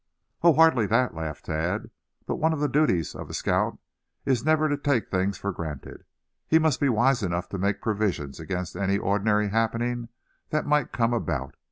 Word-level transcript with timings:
"Oh! 0.41 0.53
hardly 0.53 0.87
that," 0.87 1.13
laughed 1.13 1.45
Thad; 1.45 1.91
"but 2.25 2.37
one 2.37 2.53
of 2.53 2.59
the 2.59 2.67
duties 2.67 3.13
of 3.13 3.29
a 3.29 3.35
scout 3.35 3.77
is 4.25 4.43
never 4.43 4.67
to 4.67 4.75
just 4.75 4.83
take 4.83 5.11
things 5.11 5.37
for 5.37 5.51
granted. 5.51 6.05
He 6.47 6.57
must 6.57 6.79
be 6.79 6.89
wise 6.89 7.21
enough 7.21 7.47
to 7.49 7.59
make 7.59 7.83
provision 7.83 8.33
against 8.39 8.75
any 8.75 8.97
ordinary 8.97 9.49
happening 9.49 10.09
that 10.49 10.65
might 10.65 10.91
come 10.91 11.13
about. 11.13 11.53